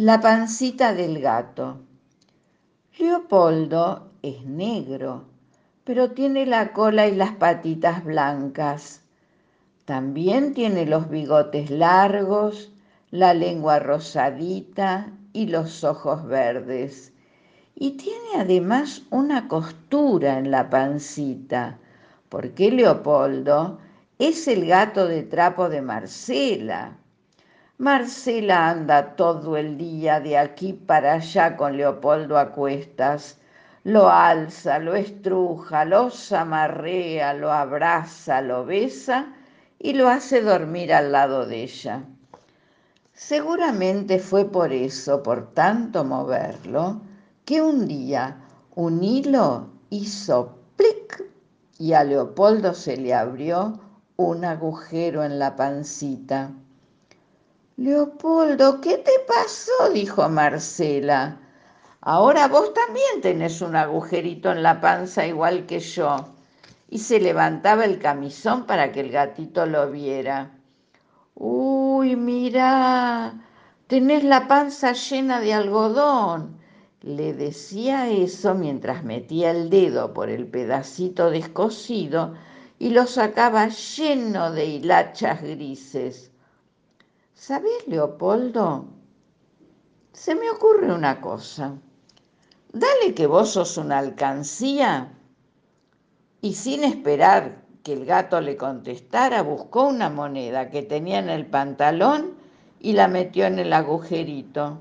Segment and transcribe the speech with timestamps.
[0.00, 1.80] La pancita del gato.
[3.00, 5.24] Leopoldo es negro,
[5.82, 9.02] pero tiene la cola y las patitas blancas.
[9.86, 12.70] También tiene los bigotes largos,
[13.10, 17.12] la lengua rosadita y los ojos verdes.
[17.74, 21.76] Y tiene además una costura en la pancita,
[22.28, 23.80] porque Leopoldo
[24.20, 26.96] es el gato de trapo de Marcela.
[27.80, 33.38] Marcela anda todo el día de aquí para allá con Leopoldo a cuestas.
[33.84, 39.32] Lo alza, lo estruja, lo zamarrea, lo abraza, lo besa
[39.78, 42.02] y lo hace dormir al lado de ella.
[43.12, 47.00] Seguramente fue por eso, por tanto moverlo,
[47.44, 48.38] que un día
[48.74, 51.24] un hilo hizo plic
[51.78, 53.78] y a Leopoldo se le abrió
[54.16, 56.50] un agujero en la pancita.
[57.80, 59.90] Leopoldo, ¿qué te pasó?
[59.94, 61.38] dijo Marcela.
[62.00, 66.16] Ahora vos también tenés un agujerito en la panza igual que yo.
[66.90, 70.50] Y se levantaba el camisón para que el gatito lo viera.
[71.36, 73.34] Uy, mira,
[73.86, 76.58] tenés la panza llena de algodón.
[77.02, 82.34] Le decía eso mientras metía el dedo por el pedacito descosido
[82.80, 86.32] y lo sacaba lleno de hilachas grises.
[87.48, 88.84] ¿Sabes, Leopoldo?
[90.12, 91.78] Se me ocurre una cosa.
[92.74, 95.14] Dale que vos sos una alcancía.
[96.42, 101.46] Y sin esperar que el gato le contestara, buscó una moneda que tenía en el
[101.46, 102.34] pantalón
[102.80, 104.80] y la metió en el agujerito.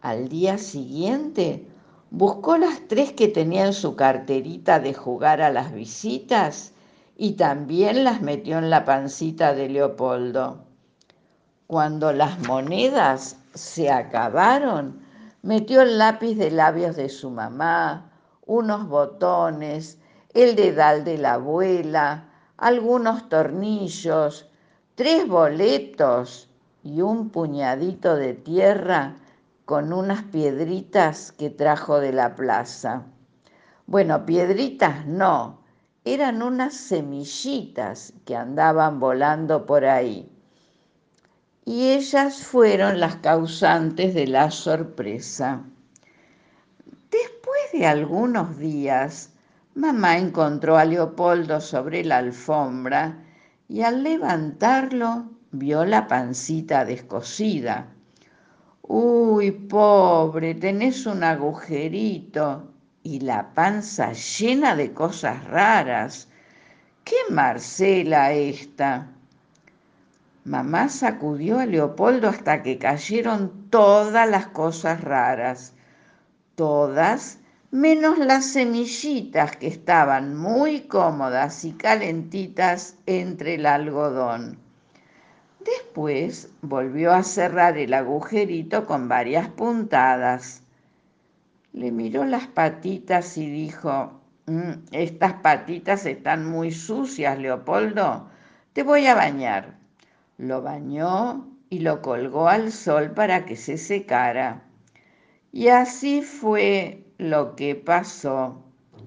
[0.00, 1.66] Al día siguiente
[2.12, 6.72] buscó las tres que tenía en su carterita de jugar a las visitas
[7.16, 10.67] y también las metió en la pancita de Leopoldo.
[11.68, 15.02] Cuando las monedas se acabaron,
[15.42, 18.10] metió el lápiz de labios de su mamá,
[18.46, 19.98] unos botones,
[20.32, 22.24] el dedal de la abuela,
[22.56, 24.48] algunos tornillos,
[24.94, 26.48] tres boletos
[26.82, 29.16] y un puñadito de tierra
[29.66, 33.02] con unas piedritas que trajo de la plaza.
[33.86, 35.60] Bueno, piedritas no,
[36.06, 40.32] eran unas semillitas que andaban volando por ahí
[41.68, 45.64] y ellas fueron las causantes de la sorpresa.
[47.10, 49.34] Después de algunos días,
[49.74, 53.22] mamá encontró a Leopoldo sobre la alfombra
[53.68, 57.88] y al levantarlo vio la pancita descosida.
[58.80, 66.28] Uy, pobre, tenés un agujerito y la panza llena de cosas raras.
[67.04, 69.17] ¿Qué Marcela esta?
[70.48, 75.74] Mamá sacudió a Leopoldo hasta que cayeron todas las cosas raras,
[76.54, 84.58] todas menos las semillitas que estaban muy cómodas y calentitas entre el algodón.
[85.60, 90.62] Después volvió a cerrar el agujerito con varias puntadas.
[91.74, 98.30] Le miró las patitas y dijo, mm, estas patitas están muy sucias, Leopoldo,
[98.72, 99.76] te voy a bañar.
[100.38, 104.62] Lo bañó y lo colgó al sol para que se secara.
[105.50, 108.64] Y así fue lo que pasó.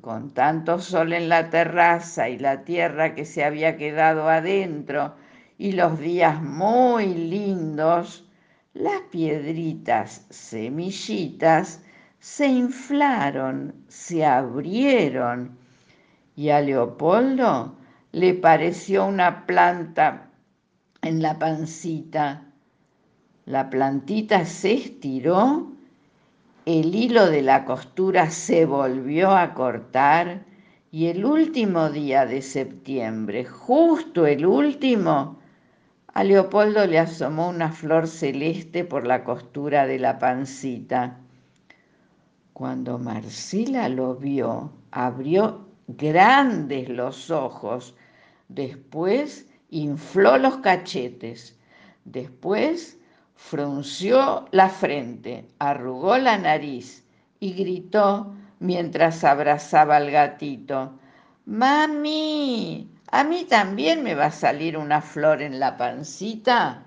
[0.00, 5.14] Con tanto sol en la terraza y la tierra que se había quedado adentro
[5.58, 8.28] y los días muy lindos,
[8.74, 11.84] las piedritas semillitas
[12.18, 15.56] se inflaron, se abrieron
[16.34, 17.76] y a Leopoldo
[18.10, 20.31] le pareció una planta
[21.02, 22.46] en la pancita.
[23.44, 25.72] La plantita se estiró,
[26.64, 30.44] el hilo de la costura se volvió a cortar
[30.92, 35.40] y el último día de septiembre, justo el último,
[36.14, 41.18] a Leopoldo le asomó una flor celeste por la costura de la pancita.
[42.52, 47.96] Cuando Marcela lo vio, abrió grandes los ojos.
[48.48, 51.58] Después infló los cachetes,
[52.04, 52.98] después
[53.34, 57.04] frunció la frente, arrugó la nariz
[57.40, 60.98] y gritó mientras abrazaba al gatito,
[61.46, 66.86] Mami, ¿a mí también me va a salir una flor en la pancita?